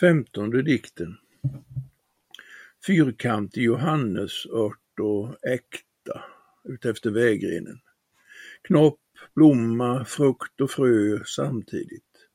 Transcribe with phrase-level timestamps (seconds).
[0.00, 1.16] Femtonde dikten
[2.86, 6.24] Fyrkantig johannesört och äkta
[6.64, 7.80] utefter vägrenen.
[8.62, 9.00] Knopp,
[9.34, 12.28] blomma, frukt och frö samtidigt.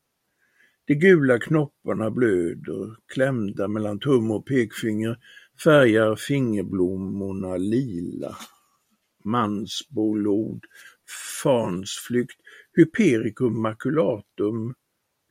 [0.86, 5.20] De gula knopparna blöder, klämda mellan tum och pekfinger,
[5.64, 8.38] färgar fingerblommorna lila.
[9.24, 10.66] Mansbolod,
[11.44, 12.42] fansflykt,
[12.74, 14.74] hypericum maculatum,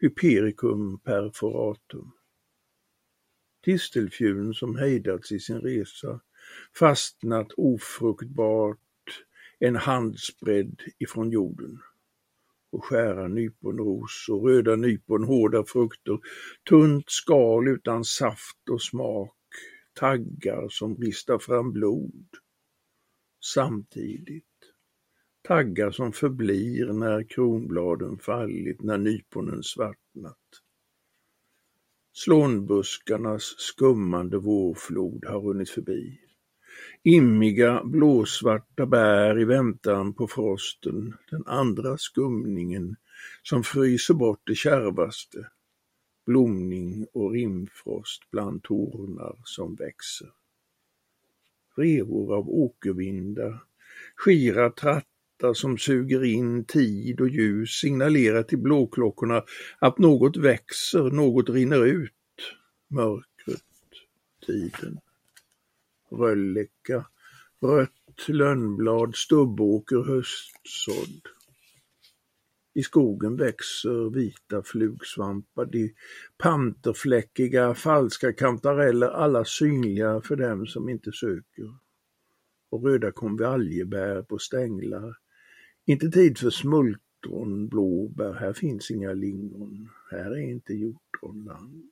[0.00, 2.12] hypericum perforatum.
[3.64, 6.20] Tistelfjun som hejdats i sin resa,
[6.78, 8.78] fastnat ofruktbart
[9.58, 11.78] en handsbredd ifrån jorden.
[12.72, 16.18] Och skära nyponros och röda nypon hårda frukter,
[16.68, 19.36] tunt skal utan saft och smak,
[19.94, 22.26] taggar som ristar fram blod.
[23.54, 24.44] Samtidigt.
[25.42, 30.36] Taggar som förblir när kronbladen fallit, när nyponen svartnat.
[32.12, 36.18] Slånbuskarnas skummande vårflod har runnit förbi.
[37.02, 42.96] Immiga blåsvarta bär i väntan på frosten, den andra skumningen
[43.42, 45.48] som fryser bort det kärvaste,
[46.26, 50.30] blomning och rimfrost bland tornar som växer.
[51.76, 53.62] Revor av åkervindar,
[54.16, 54.70] skira
[55.40, 59.44] platta som suger in tid och ljus signalerar till blåklockorna
[59.78, 62.12] att något växer, något rinner ut.
[62.88, 63.62] Mörkret,
[64.46, 64.98] tiden.
[66.10, 67.06] Rölleka,
[67.62, 71.22] rött lönnblad, stubbåker höstsådd.
[72.74, 75.94] I skogen växer vita flugsvampar, de
[76.38, 81.74] panterfläckiga, falska kantareller, alla synliga för dem som inte söker.
[82.70, 85.14] Och röda konvaljebär på stänglar.
[85.90, 91.90] Inte tid för smultron, blåbär, här finns inga lingon, här är inte hjortronland.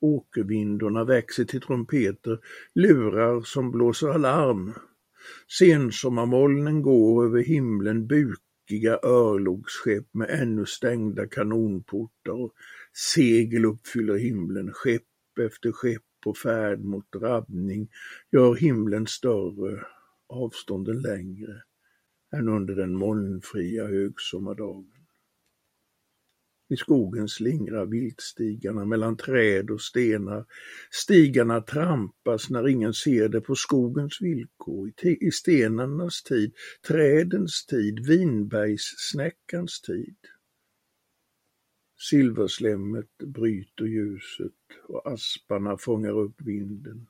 [0.00, 2.38] Åkervindorna växer till trumpeter,
[2.74, 4.74] lurar som blåser alarm.
[5.58, 12.52] Sensommarmolnen går över himlen, bukiga örlogsskepp med ännu stängda kanonportar och
[13.14, 17.88] segel uppfyller himlen, skepp efter skepp på färd mot drabbning
[18.32, 19.86] gör himlen större,
[20.28, 21.62] avstånden längre
[22.32, 24.96] än under den molnfria högsommardagen.
[26.68, 30.44] I skogen slingrar viltstigarna mellan träd och stenar.
[30.90, 36.52] Stigarna trampas när ingen ser det på skogens villkor, i stenarnas tid,
[36.88, 40.16] trädens tid, vinbergssnäckans tid.
[42.10, 44.52] Silverslemmet bryter ljuset
[44.88, 47.06] och asparna fångar upp vinden.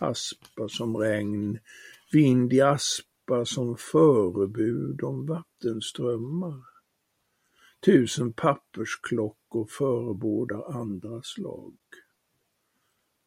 [0.00, 1.58] Aspar som regn,
[2.12, 2.60] vind i
[3.22, 6.62] aspar som förebud om vattenströmmar.
[7.84, 11.74] Tusen pappersklockor förebådar andra slag.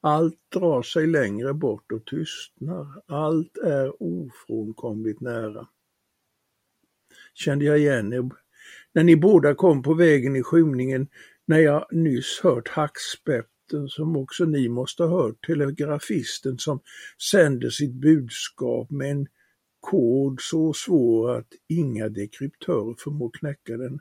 [0.01, 5.67] Allt drar sig längre bort och tystnar, allt är ofrånkomligt nära.
[7.33, 8.29] Kände jag igen er
[8.93, 11.07] när ni båda kom på vägen i skymningen,
[11.45, 16.79] när jag nyss hört hackspetten som också ni måste ha hört, telegrafisten som
[17.31, 19.27] sänder sitt budskap med en
[19.85, 23.99] kod så svår att inga dekryptörer förmår knäcka den.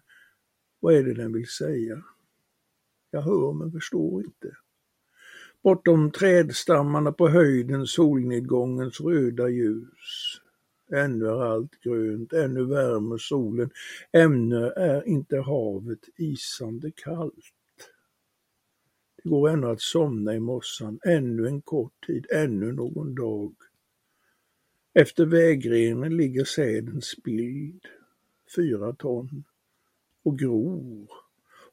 [0.80, 2.02] Vad är det den vill säga?
[3.10, 4.56] Jag hör men förstår inte.
[5.62, 10.40] Bortom trädstammarna på höjden solnedgångens röda ljus.
[10.92, 13.70] Ännu är allt grönt, ännu värmer solen,
[14.12, 17.34] ännu är inte havet isande kallt.
[19.16, 23.54] Det går ännu att somna i mossan, ännu en kort tid, ännu någon dag.
[24.96, 27.86] Efter vägrenen ligger säden spilld,
[28.56, 29.44] fyra ton
[30.24, 31.08] och gror,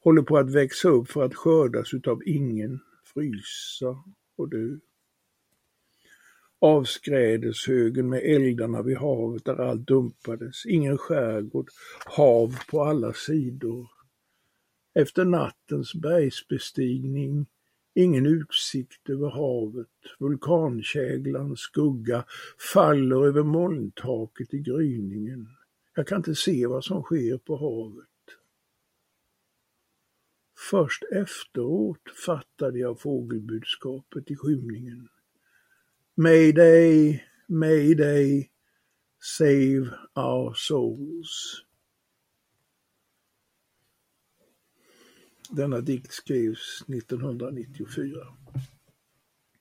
[0.03, 4.03] håller på att växa upp för att skördas utav ingen, frysa
[4.35, 4.77] och dö.
[6.59, 11.69] Avskrädeshögen med eldarna vid havet där allt dumpades, ingen skärgård,
[12.05, 13.87] hav på alla sidor.
[14.93, 17.45] Efter nattens bergsbestigning
[17.93, 19.87] ingen utsikt över havet,
[20.19, 22.25] vulkankäglans skugga
[22.73, 25.47] faller över molntaket i gryningen.
[25.95, 28.07] Jag kan inte se vad som sker på havet.
[30.69, 35.09] Först efteråt fattade jag fågelbudskapet i skymningen.
[36.15, 38.49] Mayday, mayday,
[39.19, 41.65] save our souls.
[45.51, 48.27] Denna dikt skrevs 1994.